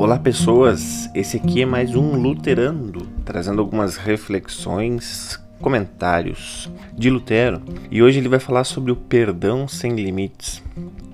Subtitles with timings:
[0.00, 7.60] Olá pessoas, esse aqui é mais um Luterando, trazendo algumas reflexões, comentários de Lutero.
[7.90, 10.62] E hoje ele vai falar sobre o perdão sem limites.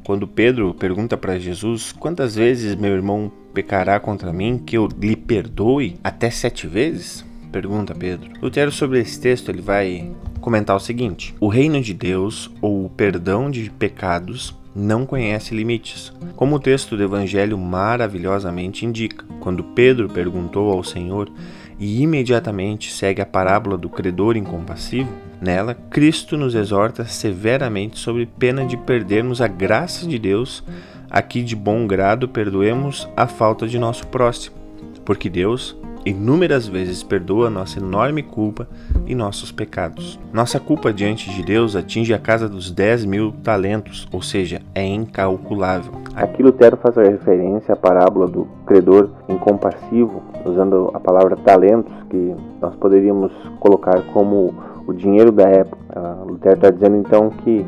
[0.05, 5.17] Quando Pedro pergunta para Jesus quantas vezes meu irmão pecará contra mim que eu lhe
[5.17, 7.25] perdoe até sete vezes?
[7.51, 8.31] Pergunta Pedro.
[8.41, 12.91] Lutero sobre esse texto ele vai comentar o seguinte: o reino de Deus ou o
[12.91, 19.25] perdão de pecados não conhece limites, como o texto do Evangelho maravilhosamente indica.
[19.41, 21.31] Quando Pedro perguntou ao Senhor
[21.79, 25.11] e imediatamente segue a parábola do credor incompassivo,
[25.41, 30.63] nela Cristo nos exorta severamente sobre pena de perdermos a graça de Deus,
[31.09, 34.57] a que de bom grado perdoemos a falta de nosso próximo,
[35.05, 35.75] porque Deus
[36.07, 38.69] inúmeras vezes perdoa nossa enorme culpa
[39.07, 40.19] e nossos pecados.
[40.33, 44.87] Nossa culpa diante de Deus atinge a casa dos 10 mil talentos, ou seja, é
[44.87, 45.93] incalculável.
[46.15, 52.75] Aqui Lutero faz referência à parábola do credor incompassivo, usando a palavra talentos, que nós
[52.77, 54.55] poderíamos colocar como
[54.87, 55.77] o dinheiro da época.
[56.25, 57.67] Lutero está dizendo então que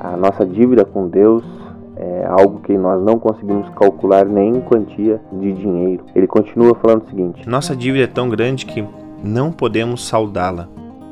[0.00, 1.44] a nossa dívida com Deus
[2.26, 6.04] é algo que nós não conseguimos calcular nem em quantia de dinheiro.
[6.14, 8.84] Ele continua falando o seguinte: Nossa dívida é tão grande que
[9.22, 10.68] não podemos saudá-la.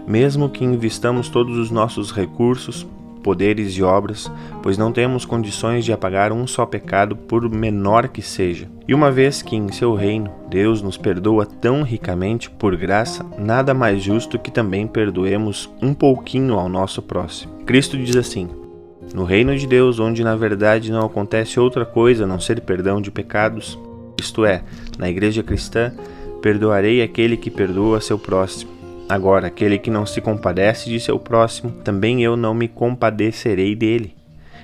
[0.07, 2.87] Mesmo que investamos todos os nossos recursos,
[3.23, 4.31] poderes e obras,
[4.63, 8.69] pois não temos condições de apagar um só pecado, por menor que seja.
[8.87, 13.73] E uma vez que em seu reino Deus nos perdoa tão ricamente por graça, nada
[13.73, 17.55] mais justo que também perdoemos um pouquinho ao nosso próximo.
[17.65, 18.64] Cristo diz assim:
[19.13, 23.01] no reino de Deus, onde na verdade não acontece outra coisa a não ser perdão
[23.01, 23.79] de pecados,
[24.19, 24.63] isto é,
[24.99, 25.93] na igreja cristã,
[26.41, 28.73] perdoarei aquele que perdoa seu próximo.
[29.09, 34.15] Agora, aquele que não se compadece de seu próximo, também eu não me compadecerei dele.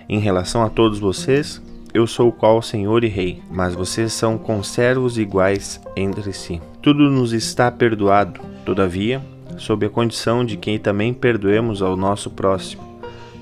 [0.08, 4.38] Em relação a todos vocês, eu sou o qual Senhor e Rei, mas vocês são
[4.38, 6.60] conservos iguais entre si.
[6.80, 9.20] Tudo nos está perdoado, todavia,
[9.58, 12.89] sob a condição de que também perdoemos ao nosso próximo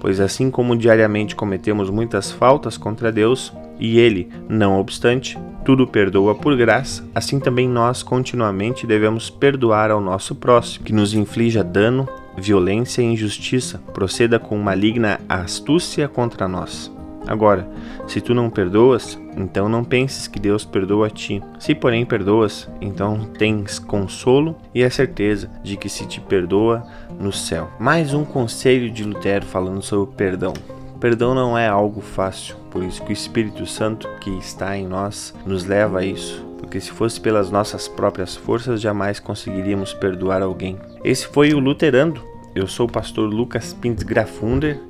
[0.01, 6.35] pois assim como diariamente cometemos muitas faltas contra Deus, e Ele, não obstante, tudo perdoa
[6.35, 12.09] por graça, assim também nós continuamente devemos perdoar ao nosso próximo, que nos inflija dano,
[12.37, 16.98] violência e injustiça, proceda com maligna astúcia contra nós.
[17.29, 17.69] Agora,
[18.07, 21.43] se tu não perdoas, então não penses que Deus perdoa a ti.
[21.59, 26.83] Se, porém, perdoas, então tens consolo e a certeza de que se te perdoa
[27.21, 27.71] no céu.
[27.79, 30.55] Mais um conselho de Lutero falando sobre o perdão.
[30.99, 35.35] Perdão não é algo fácil, por isso que o Espírito Santo que está em nós
[35.45, 36.43] nos leva a isso.
[36.59, 40.79] Porque se fosse pelas nossas próprias forças, jamais conseguiríamos perdoar alguém.
[41.05, 42.23] Esse foi o Luterando.
[42.55, 44.81] Eu sou o pastor Lucas Pintz Grafunder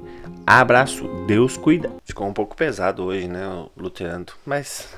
[0.51, 1.93] Abraço, Deus cuida.
[2.07, 3.43] Ficou um pouco pesado hoje, né,
[3.77, 4.89] luterando, mas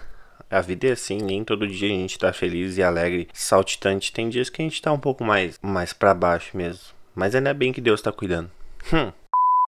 [0.49, 4.13] a vida é assim, nem todo dia a gente tá feliz e alegre, saltitante.
[4.13, 6.95] Tem dias que a gente tá um pouco mais mais para baixo mesmo.
[7.17, 8.49] Mas ainda bem que Deus tá cuidando.
[8.93, 9.11] Hum.